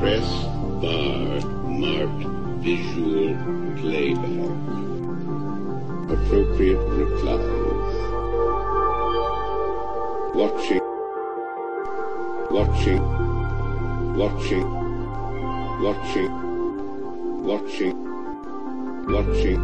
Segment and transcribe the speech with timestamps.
[0.00, 0.28] Press
[0.82, 1.38] bar
[1.70, 2.24] marked
[2.64, 3.36] visual
[3.78, 4.58] playback.
[6.10, 7.94] Appropriate replies.
[10.34, 10.84] Watching.
[12.50, 13.02] Watching.
[14.18, 14.66] Watching.
[15.84, 16.32] Watching.
[17.44, 17.96] Watching.
[19.06, 19.60] Watching.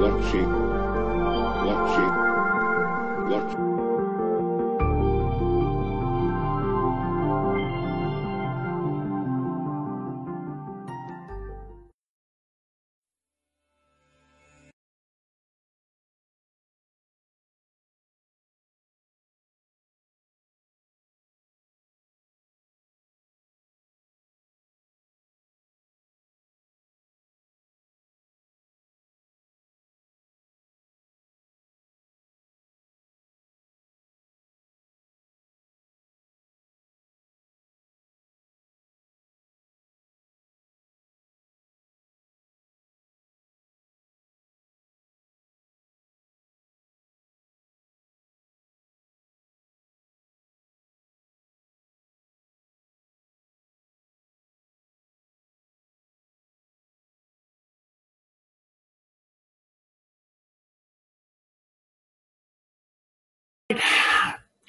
[0.00, 0.50] Watching.
[1.66, 2.12] Watching.
[3.30, 3.67] Watching.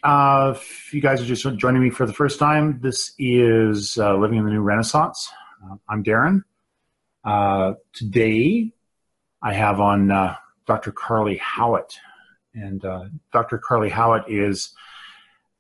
[0.04, 4.16] Uh, if you guys are just joining me for the first time, this is uh,
[4.16, 5.30] Living in the New Renaissance.
[5.64, 6.44] Uh, I'm Darren.
[7.26, 8.72] Uh, today,
[9.42, 10.92] I have on uh, Dr.
[10.94, 11.98] Carly Howett.
[12.54, 13.58] And uh, Dr.
[13.58, 14.74] Carly Howett is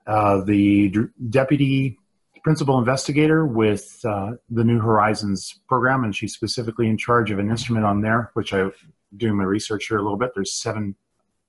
[0.07, 1.97] the D- Deputy
[2.41, 7.85] Principal Investigator with the New Horizons program, and she's specifically in charge of an instrument
[7.85, 8.72] on there, which I'm
[9.17, 10.31] doing my research here a little bit.
[10.33, 10.95] There's seven,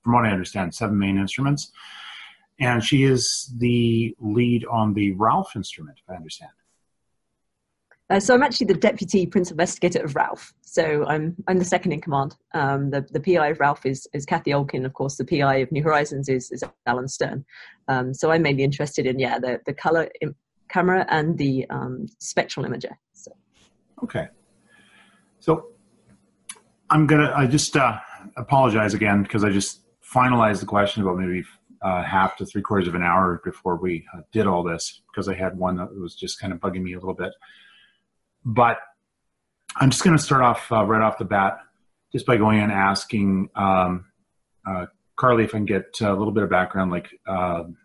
[0.03, 1.71] from what I understand, seven main instruments
[2.61, 6.51] and she is the lead on the Ralph instrument, if I understand.
[8.09, 10.53] Uh, so I'm actually the deputy principal investigator of Ralph.
[10.61, 12.35] So I'm I'm the second in command.
[12.53, 14.85] Um, the the PI of Ralph is is Cathy Olkin.
[14.85, 17.45] Of course, the PI of New Horizons is is Alan Stern.
[17.87, 20.35] Um, so I'm mainly interested in yeah the the color Im-
[20.69, 22.95] camera and the um, spectral imager.
[23.13, 23.31] So.
[24.03, 24.27] Okay.
[25.39, 25.67] So
[26.89, 27.97] I'm gonna I just uh,
[28.35, 31.43] apologize again because I just finalized the question about maybe
[31.81, 35.27] uh, half to three quarters of an hour before we uh, did all this because
[35.27, 37.33] I had one that was just kind of bugging me a little bit.
[38.45, 38.77] But
[39.75, 41.59] I'm just going to start off uh, right off the bat
[42.11, 44.05] just by going and asking um,
[44.67, 47.77] uh, Carly if I can get a little bit of background, like um,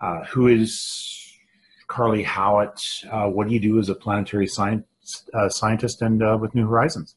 [0.00, 1.38] uh, who is
[1.86, 2.82] Carly Howett?
[3.10, 4.84] Uh, what do you do as a planetary science,
[5.48, 7.16] scientist and with New Horizons?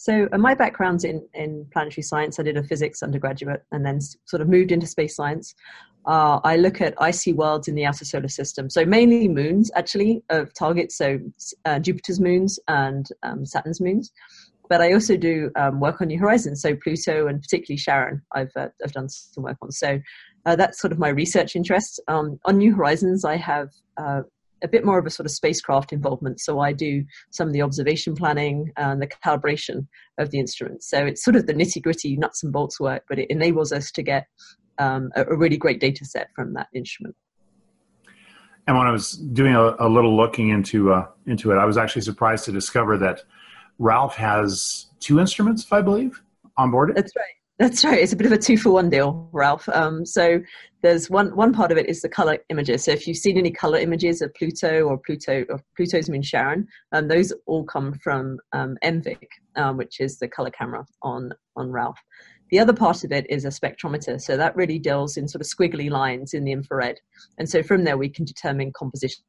[0.00, 2.40] So uh, my background's in, in planetary science.
[2.40, 5.54] I did a physics undergraduate and then sort of moved into space science.
[6.06, 8.70] Uh, I look at icy worlds in the outer solar system.
[8.70, 10.96] So mainly moons, actually, of targets.
[10.96, 11.18] So
[11.66, 14.10] uh, Jupiter's moons and um, Saturn's moons.
[14.70, 16.62] But I also do um, work on New Horizons.
[16.62, 19.70] So Pluto and particularly Charon, I've, uh, I've done some work on.
[19.70, 20.00] So
[20.46, 22.00] uh, that's sort of my research interest.
[22.08, 23.68] Um, on New Horizons, I have
[23.98, 24.22] uh,
[24.62, 26.40] a bit more of a sort of spacecraft involvement.
[26.40, 29.86] So I do some of the observation planning and the calibration
[30.18, 30.88] of the instruments.
[30.88, 33.90] So it's sort of the nitty gritty nuts and bolts work, but it enables us
[33.92, 34.26] to get
[34.78, 37.14] um, a, a, really great data set from that instrument.
[38.66, 41.76] And when I was doing a, a little looking into uh, into it, I was
[41.76, 43.22] actually surprised to discover that
[43.78, 46.22] Ralph has two instruments, if I believe,
[46.56, 46.96] on board it.
[46.96, 47.39] That's right.
[47.60, 47.98] That's right.
[47.98, 49.68] It's a bit of a two for one deal, Ralph.
[49.68, 50.40] Um, so
[50.82, 52.84] there's one one part of it is the color images.
[52.84, 56.66] So if you've seen any color images of Pluto or Pluto or Pluto's moon Charon,
[56.92, 58.78] um, those all come from um,
[59.56, 61.98] um, which is the color camera on on Ralph.
[62.50, 64.18] The other part of it is a spectrometer.
[64.18, 66.98] So that really deals in sort of squiggly lines in the infrared,
[67.36, 69.22] and so from there we can determine composition.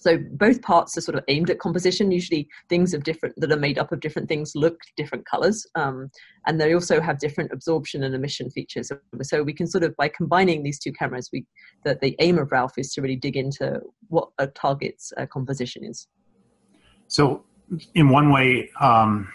[0.00, 2.10] So both parts are sort of aimed at composition.
[2.10, 6.10] Usually, things of different that are made up of different things look different colors, um,
[6.46, 8.90] and they also have different absorption and emission features.
[9.22, 11.44] So we can sort of by combining these two cameras, we
[11.84, 15.84] that the aim of Ralph is to really dig into what a target's uh, composition
[15.84, 16.08] is.
[17.08, 17.44] So,
[17.94, 18.70] in one way.
[18.80, 19.28] Um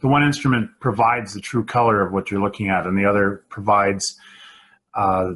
[0.00, 3.44] the one instrument provides the true color of what you're looking at, and the other
[3.48, 4.18] provides
[4.94, 5.32] uh,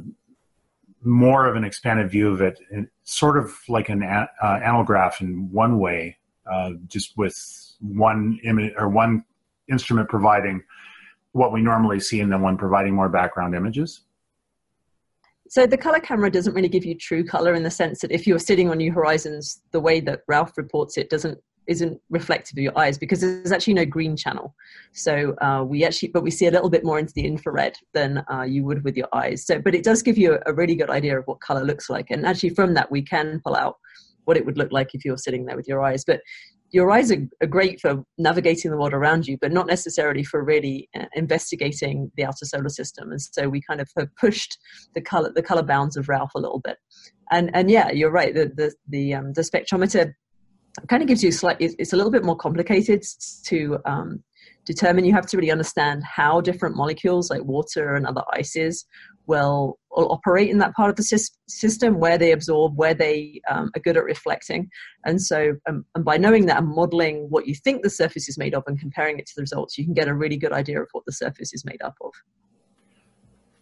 [1.03, 2.59] more of an expanded view of it,
[3.03, 6.17] sort of like an uh, analgraph in one way,
[6.51, 7.35] uh, just with
[7.79, 9.23] one image or one
[9.69, 10.63] instrument providing
[11.31, 14.01] what we normally see, and then one providing more background images.
[15.49, 18.25] So the color camera doesn't really give you true color in the sense that if
[18.25, 21.37] you're sitting on New Horizons, the way that Ralph reports it doesn't
[21.71, 24.53] isn't reflective of your eyes because there's actually no green channel.
[24.91, 28.23] So uh, we actually, but we see a little bit more into the infrared than
[28.31, 29.45] uh, you would with your eyes.
[29.45, 32.11] So, but it does give you a, really good idea of what color looks like,
[32.11, 33.77] and actually from that we can pull out
[34.25, 36.03] what it would look like if you're sitting there with your eyes.
[36.05, 36.19] But
[36.71, 40.43] your eyes are, are, great for navigating the world around you, but not necessarily for
[40.43, 43.11] really uh, investigating the outer solar system.
[43.11, 44.57] And so we kind of have pushed
[44.93, 46.77] the color the color bounds of Ralph a little bit.
[47.31, 48.33] And and yeah, you're right.
[48.33, 50.13] The the the, um, the spectrometer
[50.87, 51.73] kind of gives you slightly.
[51.77, 53.03] It's a little bit more complicated
[53.45, 54.23] to um,
[54.65, 55.05] determine.
[55.05, 58.85] You have to really understand how different molecules like water and other ices
[59.27, 61.03] will, will operate in that part of the
[61.47, 64.69] system where they absorb, where they um, are good at reflecting.
[65.05, 68.37] And so, um, and by knowing that and modeling what you think the surface is
[68.37, 70.81] made of and comparing it to the results, you can get a really good idea
[70.81, 72.11] of what the surface is made up of.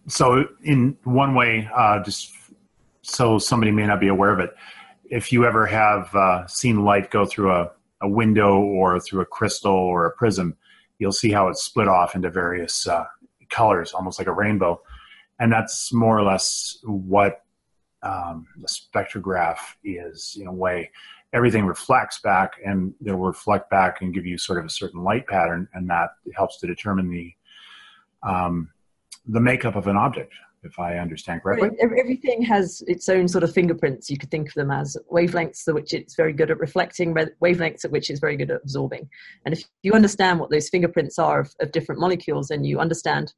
[0.07, 2.33] So, in one way, uh, just
[3.01, 4.51] so somebody may not be aware of it,
[5.09, 7.71] if you ever have uh, seen light go through a,
[8.01, 10.55] a window or through a crystal or a prism,
[10.99, 13.05] you'll see how it's split off into various uh,
[13.49, 14.81] colors, almost like a rainbow.
[15.39, 17.43] And that's more or less what
[18.03, 20.91] um, the spectrograph is in a way.
[21.33, 25.27] Everything reflects back and they'll reflect back and give you sort of a certain light
[25.27, 27.33] pattern and that helps to determine the
[28.21, 28.69] um,
[29.27, 30.33] the makeup of an object
[30.63, 31.69] if i understand correctly?
[31.79, 35.73] everything has its own sort of fingerprints you could think of them as wavelengths at
[35.73, 39.07] which it's very good at reflecting wavelengths at which it's very good at absorbing.
[39.45, 43.33] And if you understand what those fingerprints are of, of different molecules and you understand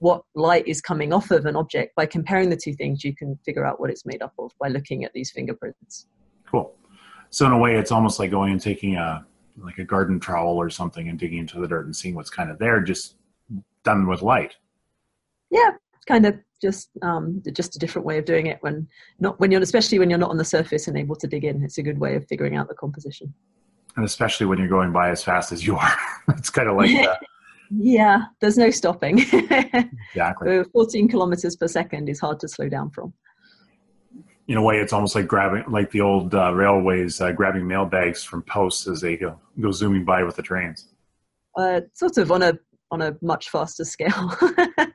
[0.00, 3.36] what light is coming off of an object by comparing the two things you can
[3.44, 6.06] figure out what it's made up of by looking at these fingerprints.
[6.46, 6.74] Cool.
[7.30, 9.26] So in a way it's almost like going and taking a
[9.60, 12.48] like a garden trowel or something and digging into the dirt and seeing what's kind
[12.48, 13.16] of there just
[13.82, 14.54] done with light.
[15.50, 15.70] Yeah
[16.08, 18.86] kind of just um, just a different way of doing it when
[19.20, 21.62] not when you're especially when you're not on the surface and able to dig in
[21.62, 23.32] it's a good way of figuring out the composition
[23.96, 25.96] and especially when you're going by as fast as you are
[26.30, 27.20] it's kind of like that
[27.70, 29.18] yeah, there's no stopping.
[29.18, 30.64] exactly.
[30.72, 33.12] 14 kilometers per second is hard to slow down from.
[34.46, 37.84] In a way, it's almost like grabbing, like the old uh, railways, uh, grabbing mail
[37.84, 40.88] bags from posts as they go, go zooming by with the trains.
[41.56, 42.58] Uh, sort of on a
[42.90, 44.34] on a much faster scale.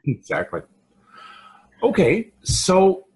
[0.06, 0.62] exactly.
[1.83, 3.07] Okay, so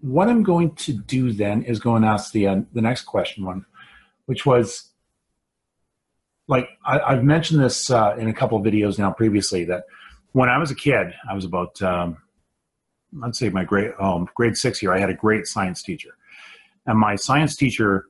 [0.00, 3.44] what I'm going to do then is go and ask the uh, the next question
[3.44, 3.66] one,
[4.24, 4.90] which was
[6.48, 9.84] like I, have mentioned this uh, in a couple of videos now previously that
[10.32, 12.16] when I was a kid, I was about um,
[13.22, 14.94] I'd say my grade um, grade six year.
[14.94, 16.16] I had a great science teacher,
[16.86, 18.06] and my science teacher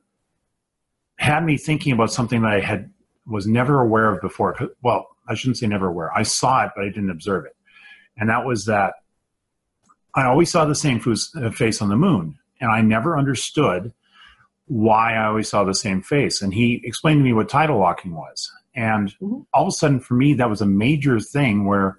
[1.17, 2.89] had me thinking about something that I had
[3.27, 4.57] was never aware of before.
[4.81, 6.11] Well, I shouldn't say never aware.
[6.17, 7.55] I saw it, but I didn't observe it,
[8.15, 8.93] and that was that
[10.15, 11.01] I always saw the same
[11.35, 13.93] uh, face on the moon, and I never understood
[14.67, 16.41] why I always saw the same face.
[16.41, 18.51] And he explained to me what tidal locking was.
[18.75, 19.41] And mm-hmm.
[19.53, 21.97] all of a sudden, for me, that was a major thing where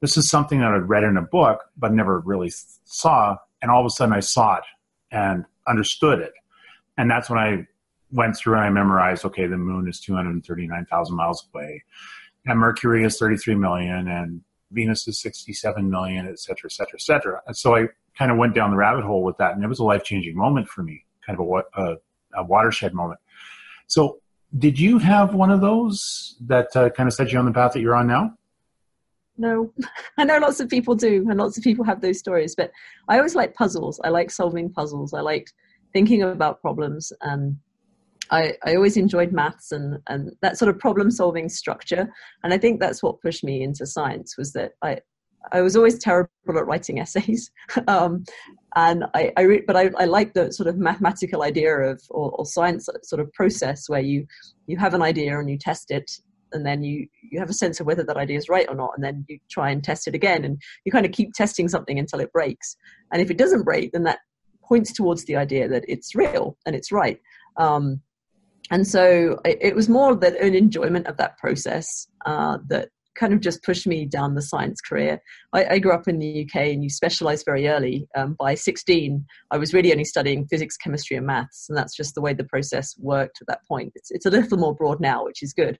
[0.00, 2.50] this is something that I'd read in a book, but never really
[2.84, 3.36] saw.
[3.60, 4.64] And all of a sudden, I saw it
[5.10, 6.32] and understood it.
[6.98, 7.66] And that's when I
[8.10, 11.82] went through and I memorized okay, the moon is 239,000 miles away,
[12.44, 14.42] and Mercury is 33 million, and
[14.72, 17.42] Venus is 67 million, et cetera, et cetera, et cetera.
[17.46, 17.86] And so I
[18.16, 19.54] kind of went down the rabbit hole with that.
[19.54, 21.96] And it was a life changing moment for me kind of a, a,
[22.40, 23.20] a watershed moment.
[23.86, 24.18] So,
[24.58, 27.72] did you have one of those that uh, kind of set you on the path
[27.72, 28.34] that you're on now?
[29.38, 29.72] No,
[30.18, 32.54] I know lots of people do, and lots of people have those stories.
[32.54, 32.70] But
[33.08, 34.00] I always like puzzles.
[34.04, 35.14] I like solving puzzles.
[35.14, 35.50] I like
[35.92, 37.56] thinking about problems, and
[38.30, 42.08] I, I always enjoyed maths and and that sort of problem solving structure.
[42.42, 45.00] And I think that's what pushed me into science was that I
[45.50, 47.50] I was always terrible at writing essays,
[47.88, 48.24] um,
[48.76, 52.30] and I, I re- but I, I like the sort of mathematical idea of or,
[52.30, 54.26] or, science sort of process where you
[54.66, 56.10] you have an idea and you test it,
[56.52, 58.92] and then you you have a sense of whether that idea is right or not,
[58.94, 61.98] and then you try and test it again, and you kind of keep testing something
[61.98, 62.76] until it breaks,
[63.12, 64.20] and if it doesn't break, then that
[64.62, 67.20] points towards the idea that it's real and it's right.
[67.56, 68.00] Um,
[68.70, 73.32] and so it, it was more that an enjoyment of that process uh, that kind
[73.32, 75.20] of just pushed me down the science career.
[75.52, 78.06] I, I grew up in the UK and you specialize very early.
[78.16, 82.14] Um, by 16, I was really only studying physics, chemistry, and maths, and that's just
[82.14, 83.92] the way the process worked at that point.
[83.94, 85.78] It's, it's a little more broad now, which is good.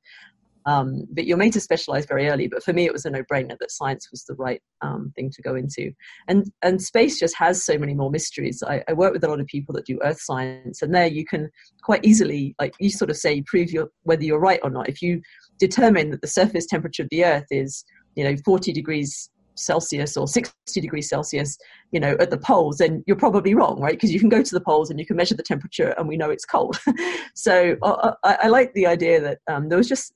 [0.67, 2.49] Um, but you're made to specialize very early.
[2.49, 5.43] But for me, it was a no-brainer that science was the right um, thing to
[5.43, 5.93] go into.
[6.29, 8.63] And and space just has so many more mysteries.
[8.67, 11.25] I, I, work with a lot of people that do Earth science, and there you
[11.25, 11.51] can
[11.83, 14.89] quite easily, like you sort of say, prove your, whether you're right or not.
[14.89, 15.21] If you
[15.59, 20.27] determine that the surface temperature of the Earth is, you know, 40 degrees Celsius or
[20.27, 21.59] 60 degrees Celsius,
[21.91, 23.93] you know, at the poles, then you're probably wrong, right?
[23.93, 26.17] Because you can go to the poles and you can measure the temperature and we
[26.17, 26.79] know it's cold.
[27.35, 30.15] so uh, I, I, like the idea that um, there was just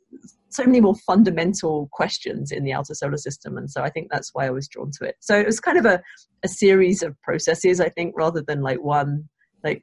[0.50, 3.58] so many more fundamental questions in the outer solar system.
[3.58, 5.16] And so I think that's why I was drawn to it.
[5.20, 6.02] So it was kind of a,
[6.44, 9.28] a series of processes, I think, rather than like one,
[9.62, 9.82] like,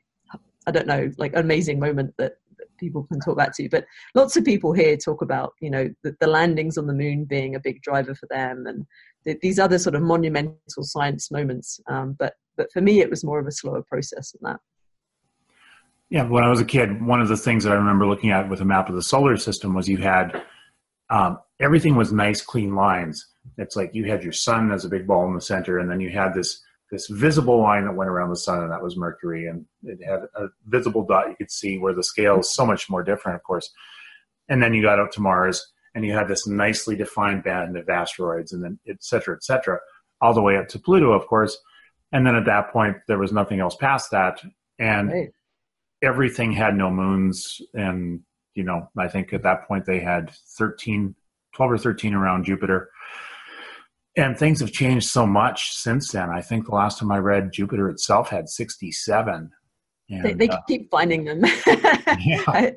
[0.66, 2.34] I don't know, like amazing moment that
[2.80, 3.70] people can talk about too.
[3.70, 7.26] But lots of people here talk about, you know, the, the landings on the moon
[7.26, 8.86] being a big driver for them and
[9.26, 11.80] these other sort of monumental science moments.
[11.88, 14.60] Um, but but for me, it was more of a slower process than that.
[16.10, 18.50] Yeah, when I was a kid, one of the things that I remember looking at
[18.50, 20.44] with a map of the solar system was you had
[21.10, 23.28] um, everything was nice, clean lines.
[23.58, 26.00] It's like you had your sun as a big ball in the center, and then
[26.00, 26.62] you had this
[26.92, 30.22] this visible line that went around the sun, and that was Mercury, and it had
[30.36, 33.44] a visible dot you could see where the scale is so much more different, of
[33.44, 33.72] course.
[34.50, 37.90] And then you got out to Mars, and you had this nicely defined band of
[37.90, 39.80] asteroids, and then et cetera, et cetera,
[40.22, 41.58] all the way up to Pluto, of course.
[42.12, 44.42] And then at that point, there was nothing else past that,
[44.80, 45.30] and right.
[46.02, 47.62] everything had no moons.
[47.74, 48.22] And
[48.56, 51.16] you know, I think at that point they had 13,
[51.56, 52.90] 12 or 13 around Jupiter
[54.16, 56.30] and things have changed so much since then.
[56.30, 59.52] I think the last time I read, Jupiter itself had 67.
[60.10, 61.44] And, they, they uh, keep finding them.
[62.20, 62.44] yeah.
[62.48, 62.74] I,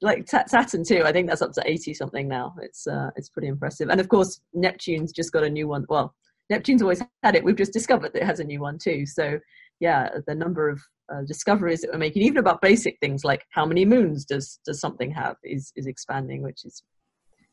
[0.00, 1.02] like Saturn too.
[1.04, 2.54] I think that's up to 80 something now.
[2.60, 3.88] It's uh, it's pretty impressive.
[3.88, 5.84] And of course, Neptune's just got a new one.
[5.88, 6.14] Well,
[6.50, 7.44] Neptune's always had it.
[7.44, 9.06] We've just discovered that it has a new one too.
[9.06, 9.38] So
[9.80, 10.80] yeah, the number of
[11.12, 14.80] uh, discoveries that we're making, even about basic things like how many moons does does
[14.80, 16.82] something have, is is expanding, which is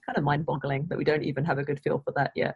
[0.05, 2.55] kind of mind-boggling that we don't even have a good feel for that yet.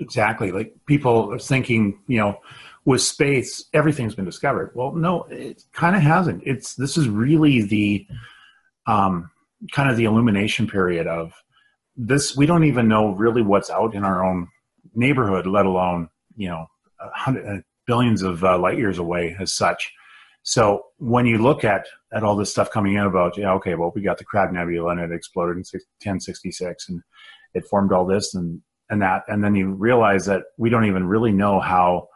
[0.00, 0.50] Exactly.
[0.50, 2.38] Like people are thinking, you know,
[2.84, 4.72] with space, everything's been discovered.
[4.74, 6.42] Well, no, it kind of hasn't.
[6.46, 8.06] It's this is really the
[8.90, 9.30] um,
[9.72, 11.32] kind of the illumination period of
[11.96, 12.36] this.
[12.36, 14.48] We don't even know really what's out in our own
[14.94, 16.66] neighborhood, let alone you know,
[16.98, 19.92] hundred, uh, billions of uh, light years away as such.
[20.42, 23.92] So when you look at at all this stuff coming in about, yeah, okay, well,
[23.94, 25.64] we got the Crab Nebula and it exploded in
[26.02, 27.02] 1066 and
[27.54, 31.06] it formed all this and and that and then you realize that we don't even
[31.06, 32.08] really know how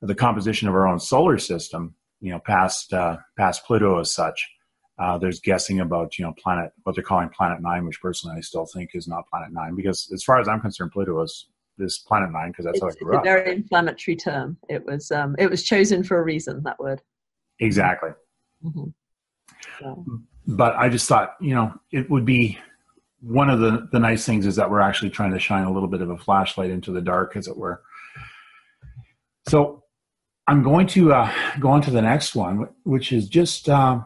[0.00, 4.48] the composition of our own solar system you know past uh, past pluto as such
[4.98, 8.40] uh, there's guessing about you know planet what they're calling planet nine which personally i
[8.40, 11.46] still think is not planet nine because as far as i'm concerned pluto is
[11.78, 14.84] this planet nine because that's it's, how I grew it's a very inflammatory term it
[14.84, 17.00] was um, it was chosen for a reason that word
[17.60, 18.10] exactly
[18.62, 18.88] mm-hmm.
[19.80, 20.04] so.
[20.46, 22.58] but i just thought you know it would be
[23.22, 25.88] one of the, the nice things is that we're actually trying to shine a little
[25.88, 27.80] bit of a flashlight into the dark, as it were.
[29.48, 29.84] So
[30.46, 34.00] I'm going to uh, go on to the next one, which is just uh,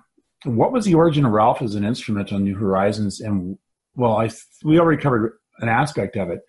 [0.44, 3.20] what was the origin of Ralph as an instrument on New Horizons?
[3.20, 3.58] And
[3.94, 4.30] well, I
[4.64, 6.40] we already covered an aspect of it,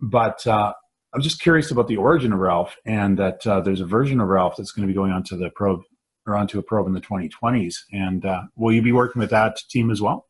[0.00, 0.72] but uh,
[1.14, 4.28] I'm just curious about the origin of Ralph, and that uh, there's a version of
[4.28, 5.82] Ralph that's going to be going onto the probe
[6.26, 7.74] or onto a probe in the 2020s.
[7.92, 10.26] And uh, will you be working with that team as well?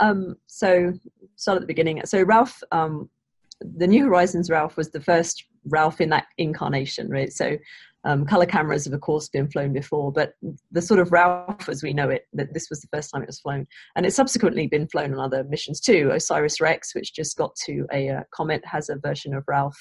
[0.00, 0.92] Um, so
[1.36, 2.02] start at the beginning.
[2.04, 3.08] So Ralph, um,
[3.60, 7.32] the New Horizons Ralph was the first Ralph in that incarnation, right?
[7.32, 7.56] So
[8.04, 10.34] um, color cameras have of course been flown before, but
[10.70, 13.28] the sort of Ralph as we know it, that this was the first time it
[13.28, 16.10] was flown, and it's subsequently been flown on other missions too.
[16.12, 19.78] OSIRIS-REx, which just got to a uh, comet, has a version of Ralph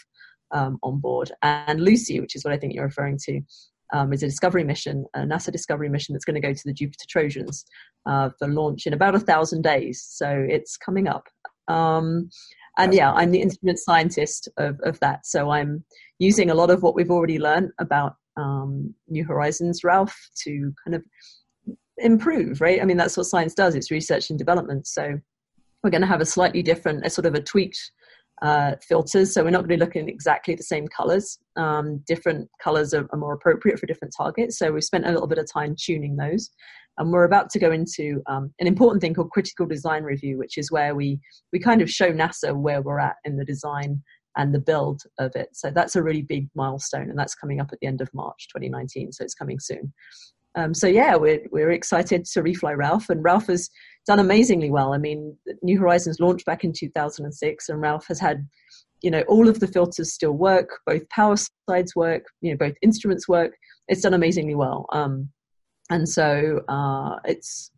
[0.52, 3.42] um, on board, and Lucy, which is what I think you're referring to,
[3.94, 6.74] um, is a discovery mission, a NASA discovery mission that's going to go to the
[6.74, 7.66] Jupiter Trojans
[8.06, 10.06] uh, for launch in about a thousand days.
[10.08, 11.28] So it's coming up.
[11.68, 12.30] Um,
[12.78, 15.26] and yeah, I'm the instrument scientist of, of that.
[15.26, 15.84] So I'm
[16.20, 20.96] using a lot of what we've already learned about um, New Horizons, Ralph, to kind
[20.96, 21.04] of
[21.98, 22.82] improve, right?
[22.82, 23.76] I mean, that's what science does.
[23.76, 24.88] It's research and development.
[24.88, 25.20] So
[25.84, 27.92] we're going to have a slightly different, a sort of a tweaked
[28.42, 29.34] uh, filters.
[29.34, 31.38] So we're not going to be looking at exactly the same colors.
[31.56, 34.58] Um, different colors are, are, more appropriate for different targets.
[34.58, 36.50] So we've spent a little bit of time tuning those.
[36.98, 40.58] And we're about to go into um, an important thing called critical design review, which
[40.58, 41.20] is where we,
[41.52, 44.02] we kind of show NASA where we're at in the design
[44.38, 45.50] and the build of it.
[45.54, 48.48] So that's a really big milestone, and that's coming up at the end of March
[48.50, 49.12] 2019.
[49.12, 49.94] So it's coming soon.
[50.56, 53.70] Um, so yeah, we're we're excited to refly Ralph, and Ralph has
[54.06, 54.94] done amazingly well.
[54.94, 58.48] I mean, New Horizons launched back in 2006, and Ralph has had,
[59.02, 61.36] you know, all of the filters still work, both power
[61.70, 63.54] sides work, you know, both instruments work.
[63.88, 65.30] It's done amazingly well, um,
[65.90, 67.70] and so uh, it's.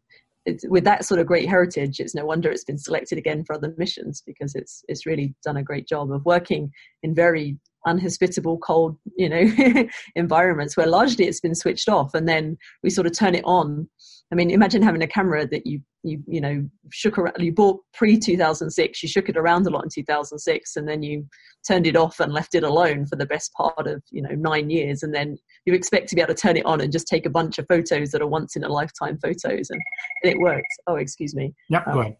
[0.47, 3.55] It's, with that sort of great heritage, it's no wonder it's been selected again for
[3.55, 6.71] other missions because it's it's really done a great job of working
[7.01, 12.57] in very unhospitable, cold, you know, environments where largely it's been switched off, and then
[12.83, 13.87] we sort of turn it on.
[14.31, 17.35] I mean, imagine having a camera that you you you know shook around.
[17.39, 19.03] You bought pre two thousand six.
[19.03, 21.25] You shook it around a lot in two thousand six, and then you
[21.67, 24.69] turned it off and left it alone for the best part of you know nine
[24.69, 27.25] years, and then you expect to be able to turn it on and just take
[27.25, 29.81] a bunch of photos that are once in a lifetime photos, and,
[30.23, 30.75] and it works.
[30.87, 31.53] Oh, excuse me.
[31.69, 32.17] Yep, um, go ahead.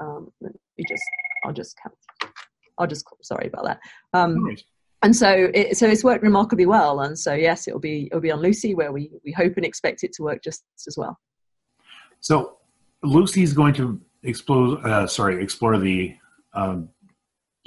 [0.00, 1.04] Um, let me just.
[1.44, 1.94] I'll just count.
[2.78, 3.80] I'll just sorry about that.
[4.12, 4.56] Um,
[5.02, 7.00] and so it, so it's worked remarkably well.
[7.00, 10.04] And so yes, it'll be it'll be on Lucy where we we hope and expect
[10.04, 11.18] it to work just as well.
[12.20, 12.58] So
[13.02, 14.86] Lucy's going to explore.
[14.86, 16.14] Uh, sorry, explore the.
[16.54, 16.88] Um,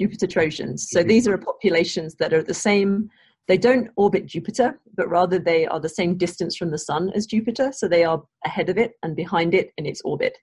[0.00, 0.88] Jupiter Trojans.
[0.90, 3.08] So these are populations that are the same.
[3.48, 7.26] They don't orbit Jupiter, but rather they are the same distance from the Sun as
[7.26, 7.72] Jupiter.
[7.72, 10.36] So they are ahead of it and behind it in its orbit.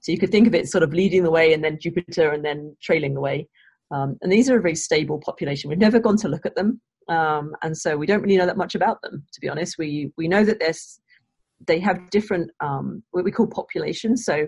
[0.00, 2.44] So you could think of it sort of leading the way and then Jupiter and
[2.44, 3.48] then trailing the way.
[3.90, 5.70] Um, and these are a very stable population.
[5.70, 8.56] We've never gone to look at them, um, and so we don't really know that
[8.56, 9.24] much about them.
[9.32, 11.00] To be honest, we we know that there's
[11.66, 14.24] they have different um, what we call populations.
[14.24, 14.46] So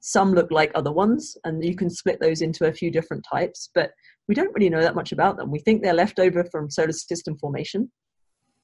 [0.00, 3.70] some look like other ones, and you can split those into a few different types.
[3.74, 3.90] But
[4.28, 5.50] we don't really know that much about them.
[5.50, 7.90] We think they're left over from solar system formation,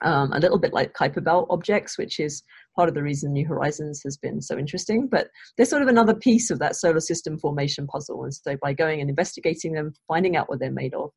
[0.03, 2.43] um, a little bit like Kuiper Belt objects, which is
[2.77, 5.07] part of the reason New Horizons has been so interesting.
[5.07, 8.25] But they're sort of another piece of that solar system formation puzzle.
[8.25, 11.11] And so by going and investigating them, finding out what they're made of,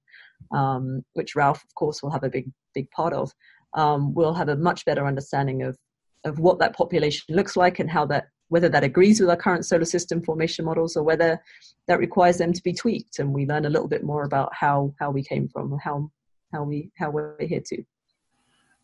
[0.54, 3.32] um, which Ralph, of course, will have a big, big part of,
[3.74, 5.78] um, we'll have a much better understanding of
[6.26, 9.66] of what that population looks like and how that whether that agrees with our current
[9.66, 11.40] solar system formation models or whether
[11.88, 14.94] that requires them to be tweaked and we learn a little bit more about how
[15.00, 16.10] how we came from how
[16.52, 17.84] how we how we're here to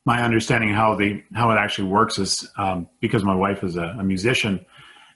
[0.05, 3.95] my understanding how the how it actually works is um, because my wife is a,
[3.99, 4.65] a musician.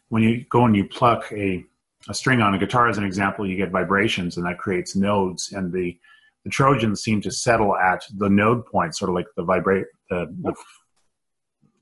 [0.10, 1.64] When you go and you pluck a
[2.08, 5.52] a string on a guitar, as an example, you get vibrations, and that creates nodes.
[5.52, 5.98] And the
[6.44, 10.28] the Trojans seem to settle at the node point, sort of like the vibrate the
[10.42, 10.54] the,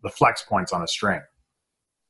[0.04, 1.22] the flex points on a string.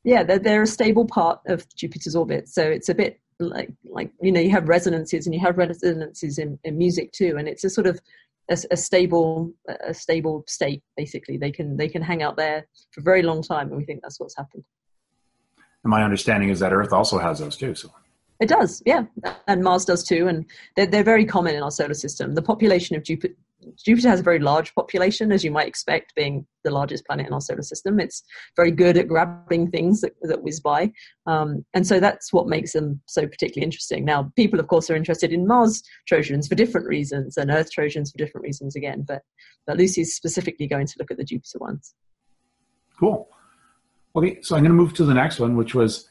[0.04, 4.12] yeah they're, they're a stable part of jupiter's orbit so it's a bit like like
[4.22, 7.64] you know you have resonances and you have resonances in, in music too and it's
[7.64, 8.00] a sort of
[8.50, 9.54] a, a stable
[9.88, 13.42] a stable state basically they can they can hang out there for a very long
[13.42, 14.64] time and we think that's what's happened
[15.84, 17.76] And my understanding is that Earth also has those too.
[17.76, 17.90] So
[18.40, 19.04] It does, yeah,
[19.48, 22.36] and Mars does too, and they're they're very common in our solar system.
[22.36, 23.36] The population of Jupiter.
[23.84, 27.34] Jupiter has a very large population, as you might expect, being the largest planet in
[27.34, 28.00] our solar system.
[28.00, 28.24] It's
[28.56, 30.92] very good at grabbing things that, that whiz by.
[31.26, 34.06] Um, and so that's what makes them so particularly interesting.
[34.06, 38.12] Now, people, of course, are interested in Mars Trojans for different reasons and Earth Trojans
[38.12, 39.04] for different reasons again.
[39.08, 39.22] But,
[39.68, 41.94] but Lucy's specifically going to look at the Jupiter ones.
[43.00, 43.30] cool.
[44.16, 46.08] Okay, so I'm going to move to the next one, which was,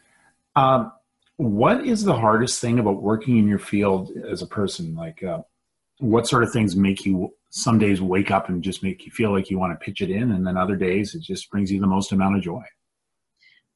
[0.56, 0.92] um,
[1.36, 4.94] what is the hardest thing about working in your field as a person?
[4.94, 5.42] Like, uh,
[5.98, 9.30] what sort of things make you some days wake up and just make you feel
[9.30, 11.80] like you want to pitch it in, and then other days it just brings you
[11.80, 12.62] the most amount of joy?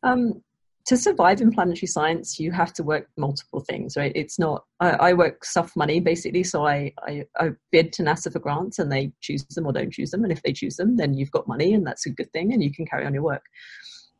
[0.02, 0.42] Um,
[0.86, 4.12] to survive in planetary science, you have to work multiple things, right?
[4.14, 6.42] It's not, I, I work soft money basically.
[6.42, 9.92] So I, I, I bid to NASA for grants and they choose them or don't
[9.92, 10.22] choose them.
[10.22, 12.62] And if they choose them, then you've got money and that's a good thing and
[12.62, 13.42] you can carry on your work.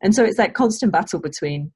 [0.03, 1.73] And so it's that constant battle between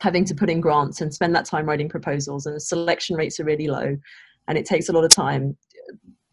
[0.00, 3.38] having to put in grants and spend that time writing proposals and the selection rates
[3.38, 3.96] are really low
[4.48, 5.56] and it takes a lot of time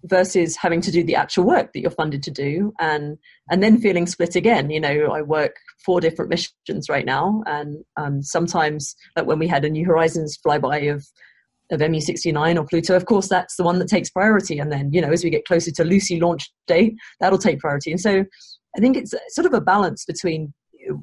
[0.06, 3.18] versus having to do the actual work that you're funded to do and
[3.50, 4.70] and then feeling split again.
[4.70, 9.48] You know i work four different missions right now and um, sometimes like when we
[9.48, 11.06] had a new horizons flyby of
[11.72, 14.60] of mu69 or pluto of course that's the one that takes priority.
[14.60, 17.92] And then you know as we get closer to lucy launch date that'll take priority.
[17.92, 18.26] And so
[18.76, 20.54] i think it's sort of a balance between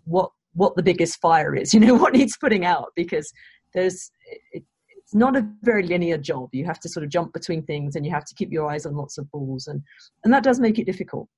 [0.04, 3.32] what what the biggest fire is you know what needs putting out because
[3.74, 4.10] there's
[4.52, 4.64] it,
[5.08, 6.50] it's not a very linear job.
[6.52, 8.84] You have to sort of jump between things and you have to keep your eyes
[8.84, 9.82] on lots of balls and
[10.22, 11.30] and that does make it difficult.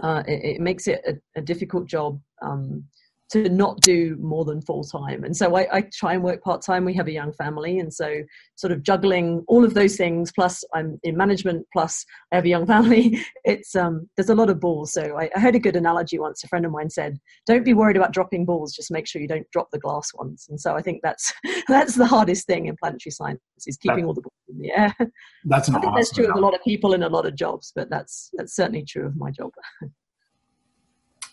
[0.00, 2.84] Uh, it, it makes it a, a difficult job um,
[3.32, 5.24] to not do more than full time.
[5.24, 6.84] And so I, I try and work part time.
[6.84, 8.22] We have a young family, and so
[8.56, 10.30] sort of juggling all of those things.
[10.32, 11.66] Plus, I'm in management.
[11.72, 13.18] Plus, I have a young family.
[13.44, 14.92] It's um, there's a lot of balls.
[14.92, 16.44] So I, I heard a good analogy once.
[16.44, 18.74] A friend of mine said, "Don't be worried about dropping balls.
[18.74, 21.32] Just make sure you don't drop the glass ones." And so I think that's
[21.68, 24.94] that's the hardest thing in planetary science is keeping all the balls in the air.
[25.44, 26.00] That's an I think awesome.
[26.00, 28.54] that's true of a lot of people in a lot of jobs, but that's that's
[28.54, 29.50] certainly true of my job.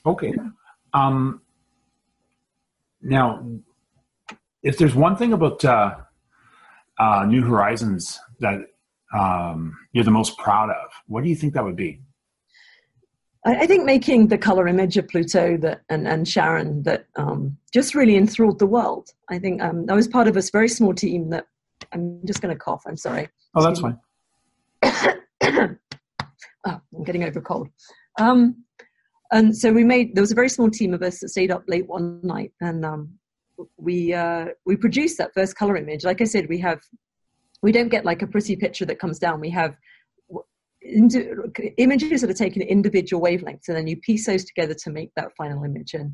[0.05, 0.33] Okay.
[0.93, 1.41] Um,
[3.01, 3.45] now,
[4.63, 5.95] if there's one thing about uh,
[6.99, 8.59] uh, New Horizons that
[9.17, 12.01] um, you're the most proud of, what do you think that would be?
[13.45, 17.57] I, I think making the color image of Pluto that and, and Charon that um,
[17.73, 19.09] just really enthralled the world.
[19.29, 21.47] I think um, I was part of a very small team that
[21.93, 22.83] I'm just going to cough.
[22.85, 23.29] I'm sorry.
[23.55, 23.97] Oh, that's fine.
[24.83, 25.13] oh,
[26.65, 27.69] I'm getting over cold.
[28.19, 28.63] Um,
[29.31, 31.63] and so we made there was a very small team of us that stayed up
[31.67, 33.19] late one night and um,
[33.77, 36.03] we uh, we produced that first color image.
[36.03, 36.79] Like i said we have
[37.61, 39.39] we don't get like a pretty picture that comes down.
[39.39, 39.75] We have
[41.77, 45.35] images that are taken individual wavelengths and then you piece those together to make that
[45.37, 45.93] final image.
[45.93, 46.13] And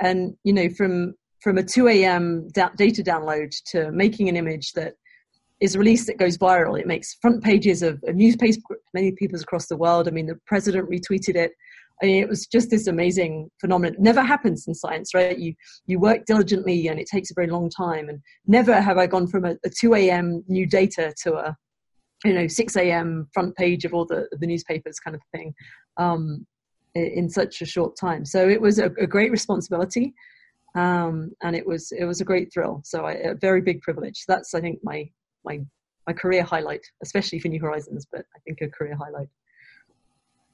[0.00, 4.72] and you know from from a 2 a.m da- data download to making an image
[4.72, 4.94] that
[5.60, 8.58] is released that goes viral it makes front pages of, of newspapers
[8.94, 10.06] many people across the world.
[10.06, 11.52] I mean the president retweeted it
[12.02, 13.94] I mean, it was just this amazing phenomenon.
[13.94, 15.38] It never happens in science, right?
[15.38, 15.54] You
[15.86, 18.08] you work diligently, and it takes a very long time.
[18.08, 20.44] And never have I gone from a, a two a.m.
[20.48, 21.56] new data to a
[22.24, 23.28] you know 6 a.m.
[23.32, 25.54] front page of all the the newspapers kind of thing
[25.96, 26.46] um,
[26.94, 28.24] in such a short time.
[28.24, 30.14] So it was a, a great responsibility,
[30.74, 32.82] um, and it was it was a great thrill.
[32.84, 34.24] So I, a very big privilege.
[34.28, 35.08] That's I think my
[35.44, 35.60] my
[36.06, 39.28] my career highlight, especially for New Horizons, but I think a career highlight.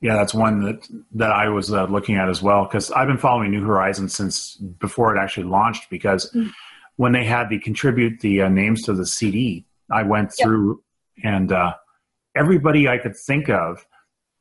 [0.04, 3.16] Yeah, that's one that that I was uh, looking at as well because I've been
[3.16, 5.88] following New Horizons since before it actually launched.
[5.88, 6.50] Because mm.
[6.96, 10.44] when they had the contribute the uh, names to the CD, I went yep.
[10.44, 10.82] through
[11.22, 11.72] and uh,
[12.36, 13.86] everybody I could think of,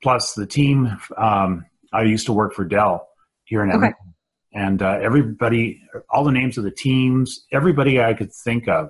[0.02, 0.97] plus the team.
[1.15, 3.08] Um, I used to work for Dell
[3.45, 4.15] here in Edmonton,
[4.54, 8.89] and uh, everybody, all the names of the teams, everybody I could think of,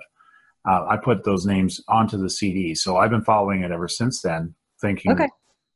[0.67, 2.73] uh, I put those names onto the CD.
[2.73, 5.11] So I've been following it ever since then, thinking.
[5.11, 5.29] Okay.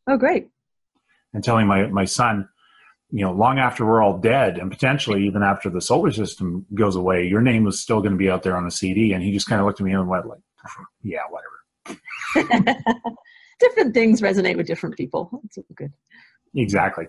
[0.07, 0.47] Oh, great
[1.37, 2.49] and telling my, my son,
[3.11, 6.95] you know, long after we're all dead and potentially even after the solar system goes
[6.95, 9.13] away, your name was still going to be out there on the CD.
[9.13, 10.39] And he just kind of looked at me and went like,
[11.03, 12.01] yeah, whatever.
[13.59, 15.29] different things resonate with different people.
[15.43, 15.93] That's good.
[16.55, 17.05] Exactly.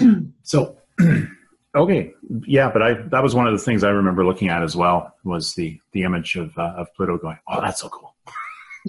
[0.44, 0.78] so,
[1.76, 2.10] okay.
[2.46, 2.70] Yeah.
[2.72, 5.52] But I, that was one of the things I remember looking at as well was
[5.56, 8.16] the, the image of, uh, of Pluto going, oh, that's so cool.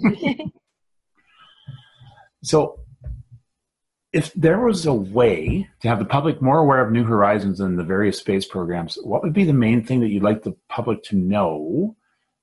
[2.42, 2.80] so
[4.16, 7.78] if there was a way to have the public more aware of New Horizons and
[7.78, 11.02] the various space programs, what would be the main thing that you'd like the public
[11.04, 11.94] to know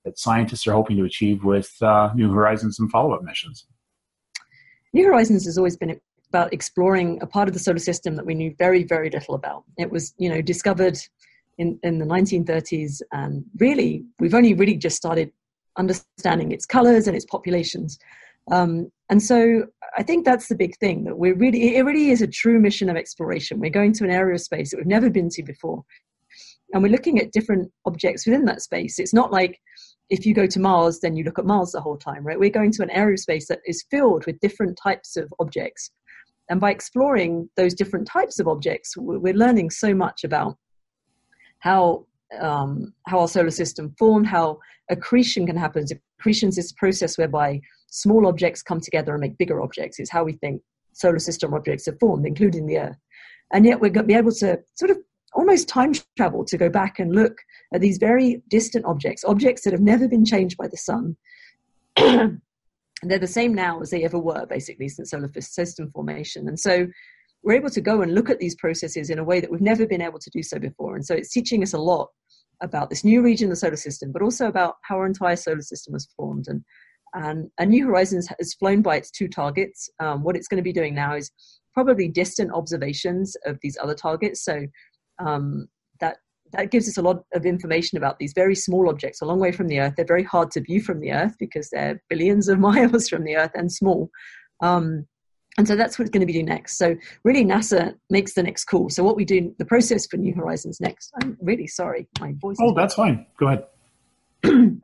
[0.06, 3.66] that scientists are hoping to achieve with uh, New Horizons and follow up missions?
[4.94, 8.36] New Horizons has always been about exploring a part of the solar system that we
[8.36, 9.64] knew very, very little about.
[9.80, 11.00] It was, you know, discovered
[11.58, 15.32] in, in the 1930s, and really, we've only really just started
[15.76, 17.98] understanding its colors and its populations.
[18.52, 19.66] Um, and so
[19.98, 22.90] I think that's the big thing that we're really, it really is a true mission
[22.90, 23.60] of exploration.
[23.60, 25.84] We're going to an area of space that we've never been to before.
[26.74, 28.98] And we're looking at different objects within that space.
[28.98, 29.60] It's not like
[30.10, 32.40] if you go to Mars, then you look at Mars the whole time, right?
[32.40, 35.92] We're going to an area of space that is filled with different types of objects.
[36.50, 40.58] And by exploring those different types of objects, we're learning so much about
[41.60, 42.06] how
[42.42, 44.58] um, how our solar system formed, how
[44.90, 45.86] accretion can happen.
[46.20, 47.62] Accretion is this process whereby
[47.94, 50.00] small objects come together and make bigger objects.
[50.00, 50.62] It's how we think
[50.94, 52.98] solar system objects are formed, including the Earth.
[53.54, 54.98] And yet we're going to be able to sort of
[55.36, 57.38] almost time travel to go back and look
[57.74, 61.16] at these very distant objects, objects that have never been changed by the sun.
[61.98, 62.42] and
[63.04, 66.48] they're the same now as they ever were, basically, since solar system formation.
[66.48, 66.88] And so
[67.44, 69.86] we're able to go and look at these processes in a way that we've never
[69.86, 70.96] been able to do so before.
[70.96, 72.10] And so it's teaching us a lot
[72.62, 75.62] about this new region of the solar system, but also about how our entire solar
[75.62, 76.64] system was formed and
[77.14, 79.90] and, and New Horizons has flown by its two targets.
[80.00, 81.32] Um, what it's going to be doing now is
[81.74, 84.44] probably distant observations of these other targets.
[84.44, 84.66] So
[85.20, 85.68] um,
[86.00, 86.18] that
[86.52, 89.52] that gives us a lot of information about these very small objects a long way
[89.52, 89.94] from the Earth.
[89.98, 93.36] They're very hard to view from the Earth because they're billions of miles from the
[93.36, 94.10] Earth and small.
[94.62, 95.08] Um,
[95.58, 96.78] and so that's what it's going to be doing next.
[96.78, 98.90] So really, NASA makes the next call.
[98.90, 101.12] So what we do, the process for New Horizons next.
[101.22, 102.58] I'm really sorry, my voice.
[102.60, 103.26] Oh, that's fine.
[103.40, 103.66] Go ahead.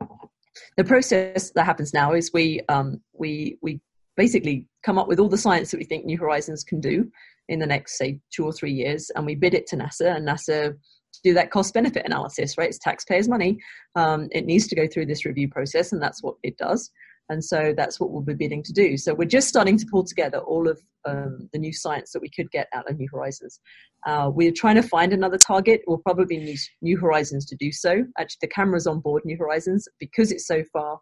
[0.76, 3.80] the process that happens now is we um, we we
[4.16, 7.10] basically come up with all the science that we think New Horizons can do
[7.48, 10.26] in the next say two or three years, and we bid it to NASA, and
[10.26, 10.74] NASA
[11.12, 12.56] to do that cost benefit analysis.
[12.56, 13.58] Right, it's taxpayers' money.
[13.96, 16.90] Um, it needs to go through this review process, and that's what it does.
[17.30, 18.96] And so that's what we'll be bidding to do.
[18.96, 22.28] So we're just starting to pull together all of um, the new science that we
[22.28, 23.60] could get out of New Horizons.
[24.04, 25.80] Uh, we're trying to find another target.
[25.86, 28.04] We'll probably need New Horizons to do so.
[28.18, 30.98] Actually, the cameras on board New Horizons, because it's so far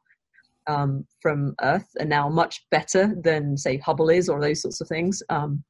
[0.67, 4.89] um, from Earth, are now much better than, say, Hubble is or those sorts of
[4.89, 5.23] things.
[5.31, 5.65] Um,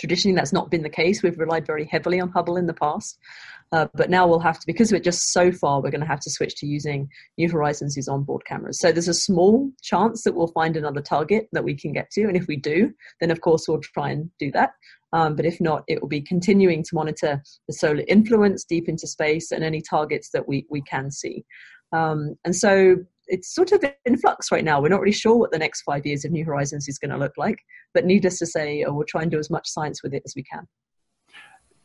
[0.00, 1.22] traditionally, that's not been the case.
[1.22, 3.18] We've relied very heavily on Hubble in the past.
[3.72, 6.18] Uh, but now we'll have to, because we're just so far, we're going to have
[6.20, 7.08] to switch to using
[7.38, 8.80] New Horizons' onboard cameras.
[8.80, 12.22] So there's a small chance that we'll find another target that we can get to.
[12.22, 14.72] And if we do, then of course we'll try and do that.
[15.12, 19.06] Um, but if not, it will be continuing to monitor the solar influence deep into
[19.06, 21.44] space and any targets that we, we can see.
[21.92, 22.96] Um, and so
[23.30, 24.80] it's sort of in flux right now.
[24.80, 27.16] We're not really sure what the next five years of New Horizons is going to
[27.16, 27.60] look like,
[27.94, 30.34] but needless to say, uh, we'll try and do as much science with it as
[30.34, 30.66] we can.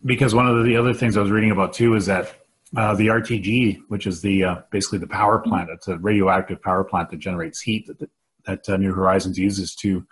[0.03, 2.35] Because one of the other things I was reading about too is that
[2.75, 6.83] uh, the RTG, which is the uh, basically the power plant, it's a radioactive power
[6.83, 8.09] plant that generates heat that,
[8.45, 10.05] that uh, New Horizons uses to.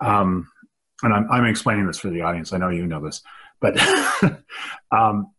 [0.00, 0.48] Um,
[1.02, 2.52] and I'm, I'm explaining this for the audience.
[2.52, 3.22] I know you know this,
[3.60, 3.76] but
[4.92, 5.32] um,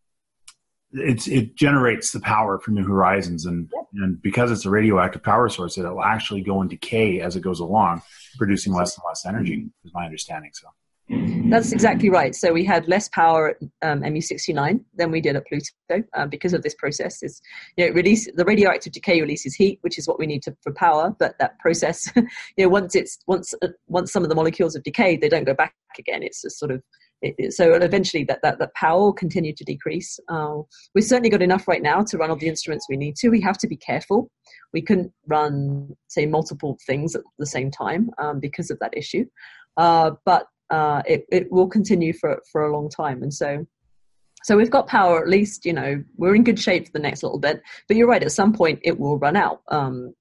[0.93, 5.49] it's it generates the power from New Horizons, and and because it's a radioactive power
[5.49, 8.01] source, it will actually go in decay as it goes along,
[8.37, 9.67] producing less and less energy.
[9.83, 10.51] Is my understanding.
[10.53, 10.67] So.
[11.09, 12.33] That's exactly right.
[12.33, 16.53] So we had less power at um, MU69 than we did at Pluto um, because
[16.53, 17.21] of this process.
[17.21, 17.41] Is
[17.75, 20.73] you know, release the radioactive decay releases heat, which is what we need to, for
[20.73, 21.13] power.
[21.19, 22.25] But that process, you
[22.59, 25.53] know, once it's once uh, once some of the molecules have decayed, they don't go
[25.53, 26.23] back again.
[26.23, 26.81] It's just sort of
[27.49, 30.19] so eventually that, that, that power will continue to decrease.
[30.29, 30.57] Uh,
[30.93, 33.29] we've certainly got enough right now to run all the instruments we need to.
[33.29, 34.29] We have to be careful.
[34.73, 39.25] We couldn't run, say, multiple things at the same time um, because of that issue.
[39.77, 43.23] Uh, but uh, it, it will continue for, for a long time.
[43.23, 43.65] And so
[44.43, 47.23] so we've got power at least, you know, we're in good shape for the next
[47.23, 47.61] little bit.
[47.87, 49.61] But you're right, at some point it will run out.
[49.69, 50.13] Um,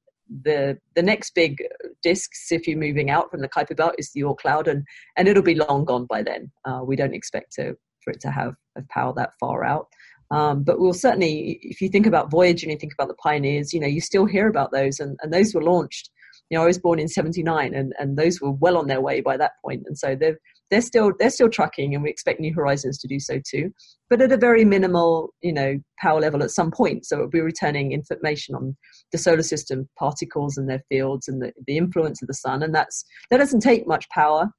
[0.45, 1.57] the the next big
[2.03, 4.85] disks, if you're moving out from the Kuiper belt, is the cloud, and
[5.17, 6.51] and it'll be long gone by then.
[6.65, 9.87] Uh, we don't expect to for it to have, have power that far out.
[10.31, 13.73] Um, but we'll certainly, if you think about Voyager and you think about the pioneers,
[13.73, 16.11] you know, you still hear about those, and, and those were launched.
[16.49, 19.21] You know, I was born in '79, and, and those were well on their way
[19.21, 20.37] by that point, and so they've
[20.73, 23.71] they're still they're still trucking, and we expect New Horizons to do so too,
[24.09, 27.05] but at a very minimal, you know, power level at some point.
[27.05, 28.75] So it'll be returning information on
[29.13, 32.75] the solar system particles and their fields and the, the influence of the sun, and
[32.75, 34.51] that's that doesn't take much power.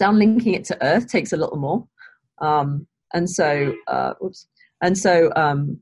[0.00, 1.86] Downlinking it to Earth takes a little more,
[2.40, 4.48] um, and so uh, oops,
[4.82, 5.78] and so um,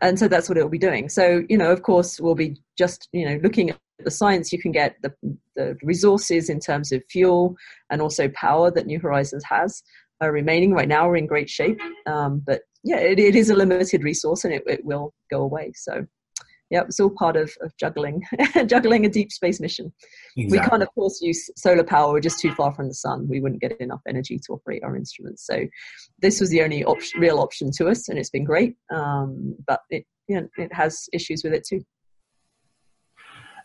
[0.00, 1.10] and so that's what it'll be doing.
[1.10, 4.60] So you know, of course, we'll be just you know looking at the science you
[4.60, 5.12] can get the,
[5.54, 7.56] the resources in terms of fuel
[7.90, 9.82] and also power that new horizons has.
[10.22, 13.54] Are remaining right now we're in great shape um, but yeah it, it is a
[13.54, 15.72] limited resource and it, it will go away.
[15.74, 16.06] So
[16.70, 18.22] yeah it's all part of, of juggling
[18.66, 19.92] juggling a deep space mission.
[20.38, 20.58] Exactly.
[20.58, 23.28] we can't of course use solar power we're just too far from the sun.
[23.28, 25.46] We wouldn't get enough energy to operate our instruments.
[25.46, 25.66] So
[26.22, 29.80] this was the only op- real option to us and it's been great um, but
[29.90, 31.82] it you know, it has issues with it too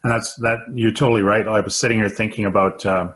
[0.04, 0.60] and that's that.
[0.74, 1.48] You're totally right.
[1.48, 3.14] I was sitting here thinking about uh,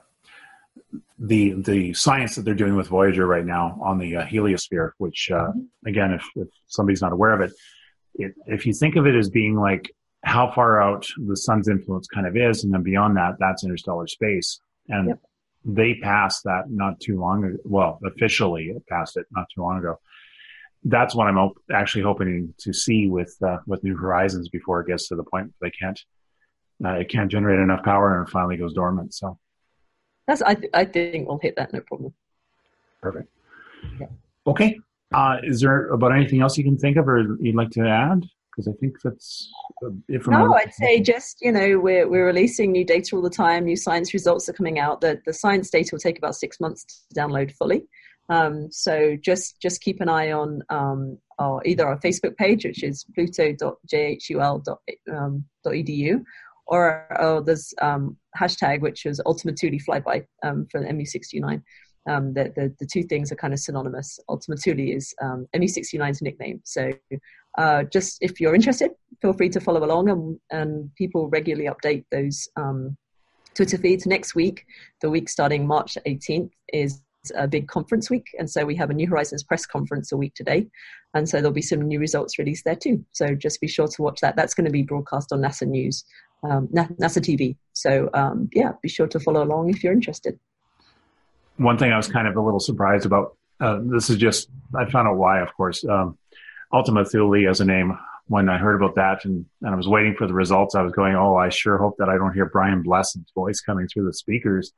[1.18, 4.92] the the science that they're doing with Voyager right now on the uh, heliosphere.
[4.98, 5.88] Which, uh, mm-hmm.
[5.88, 7.52] again, if, if somebody's not aware of it,
[8.16, 9.92] it, if you think of it as being like
[10.24, 14.08] how far out the sun's influence kind of is, and then beyond that, that's interstellar
[14.08, 14.60] space.
[14.88, 15.20] And yep.
[15.64, 17.58] they passed that not too long ago.
[17.64, 20.00] Well, officially, it passed it not too long ago.
[20.84, 25.08] That's what I'm actually hoping to see with uh, with New Horizons before it gets
[25.08, 26.00] to the point where they can't
[26.84, 29.14] uh, it can't generate enough power and it finally goes dormant.
[29.14, 29.38] So
[30.28, 32.14] that's I, th- I think we'll hit that no problem.
[33.02, 33.30] Perfect.
[34.00, 34.08] Yeah.
[34.48, 34.80] Okay.
[35.14, 38.24] Uh, is there about anything else you can think of or you'd like to add?
[38.52, 39.50] Because I think that's
[40.08, 40.54] if no.
[40.54, 43.66] I'd say just you know we're we're releasing new data all the time.
[43.66, 45.02] New science results are coming out.
[45.02, 47.86] The the science data will take about six months to download fully.
[48.30, 52.84] Um, so just just keep an eye on um, our, either our Facebook page, which
[52.84, 54.76] is pluto.jhuapl.edu,
[55.16, 55.46] um,
[56.68, 61.62] or oh, there's um, hashtag which is Ultima Thule flyby um, for MU69.
[62.08, 64.20] Um, the, the, the two things are kind of synonymous.
[64.30, 66.62] Ultima Thule is um, MU69's nickname.
[66.64, 66.92] So
[67.58, 72.06] uh, just if you're interested, feel free to follow along, and, and people regularly update
[72.12, 72.96] those um,
[73.56, 74.06] Twitter feeds.
[74.06, 74.66] Next week,
[75.02, 77.02] the week starting March 18th, is
[77.36, 80.34] a big conference week, and so we have a New Horizons press conference a week
[80.36, 80.68] today,
[81.14, 83.04] and so there'll be some new results released there too.
[83.12, 84.36] So just be sure to watch that.
[84.36, 86.04] That's going to be broadcast on NASA News
[86.50, 87.58] um, NASA TV.
[87.74, 90.40] So um, yeah, be sure to follow along if you're interested.
[91.58, 93.38] One thing I was kind of a little surprised about.
[93.62, 95.86] Uh, this is just I found out why, of course.
[95.86, 96.18] Um,
[96.74, 97.98] Ultima Thule as a name.
[98.28, 100.92] When I heard about that and, and I was waiting for the results, I was
[100.92, 104.14] going, "Oh, I sure hope that I don't hear Brian Blessed's voice coming through the
[104.14, 104.74] speakers."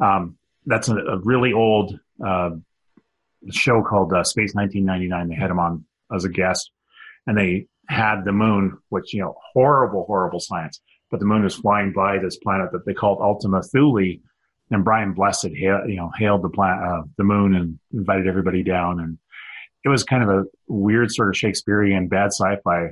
[0.00, 2.50] Um, that's a, a, really old uh,
[3.50, 5.28] show called uh, Space 1999.
[5.28, 6.70] They had him on as a guest,
[7.26, 11.54] and they had the moon, which you know, horrible, horrible science but the moon was
[11.54, 14.16] flying by this planet that they called Ultima Thule.
[14.70, 18.98] And Brian Blessed, you know, hailed the planet, uh, the moon, and invited everybody down.
[18.98, 19.16] And
[19.84, 22.88] it was kind of a weird sort of Shakespearean bad sci-fi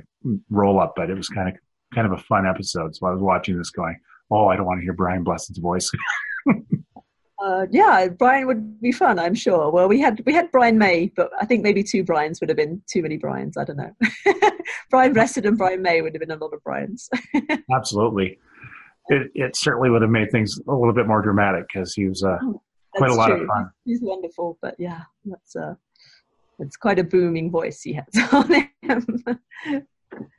[0.49, 1.55] roll up, but it was kind of
[1.93, 2.95] kind of a fun episode.
[2.95, 3.99] So I was watching this going,
[4.31, 5.91] "Oh, I don't want to hear Brian Blessed's voice."
[7.43, 9.69] Uh, yeah, Brian would be fun, I'm sure.
[9.69, 12.57] Well, we had we had Brian May, but I think maybe two Brians would have
[12.57, 13.57] been too many Brians.
[13.57, 13.91] I don't know.
[14.89, 17.09] Brian Blessed and Brian May would have been a lot of Brians.
[17.71, 18.39] Absolutely.
[19.09, 22.23] It, it certainly would have made things a little bit more dramatic because he was
[22.23, 22.61] uh, Oh,
[22.95, 23.41] quite a lot true.
[23.41, 23.69] of fun.
[23.83, 25.75] He's wonderful, but yeah, that's uh,
[26.59, 29.83] it's quite a booming voice he has on him.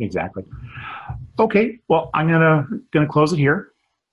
[0.01, 0.45] Exactly.
[1.39, 3.69] Okay, well, I'm gonna gonna close it here.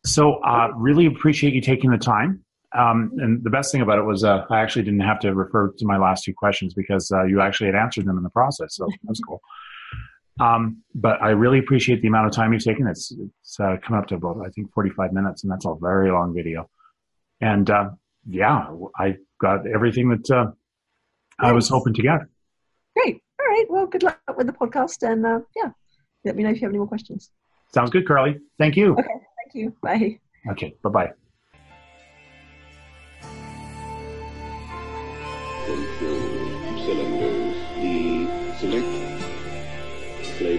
[0.05, 2.42] So, uh, really appreciate you taking the time.
[2.77, 5.71] Um, and the best thing about it was uh, I actually didn't have to refer
[5.77, 8.75] to my last two questions because uh, you actually had answered them in the process.
[8.75, 9.41] So that's cool.
[10.39, 12.87] Um, but I really appreciate the amount of time you've taken.
[12.87, 16.11] It's it's uh, coming up to about I think 45 minutes, and that's a very
[16.11, 16.69] long video.
[17.39, 17.91] And uh,
[18.27, 20.51] yeah, I got everything that uh,
[21.39, 22.21] I was hoping to get.
[22.95, 23.21] Great.
[23.39, 23.65] All right.
[23.69, 25.71] Well, good luck with the podcast, and uh, yeah,
[26.25, 27.29] let me know if you have any more questions.
[27.73, 28.39] Sounds good, Carly.
[28.57, 28.93] Thank you.
[28.93, 29.03] Okay.
[29.03, 29.75] Thank you.
[29.81, 30.19] Bye.
[30.51, 31.22] Okay, bye bye.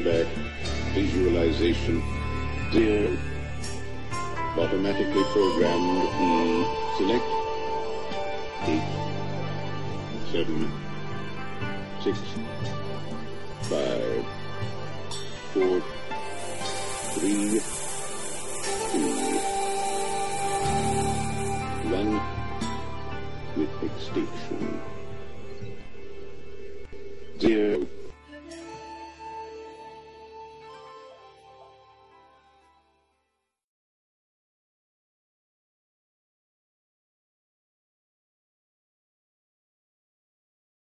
[0.04, 0.26] Playback.
[0.92, 2.02] Visualization.
[2.72, 3.16] Zero.
[4.58, 6.08] Automatically programmed.
[6.20, 6.66] E.
[6.98, 7.24] Select.
[8.66, 8.88] Eight.
[10.30, 10.70] Seven.
[12.02, 12.18] Six.
[13.62, 14.26] Five.
[15.54, 15.80] Four.
[17.14, 17.60] Three.
[18.92, 19.38] Two.
[21.88, 22.20] One
[23.56, 24.80] with extinction.
[27.40, 27.86] Zero.